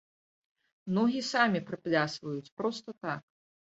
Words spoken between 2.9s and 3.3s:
так.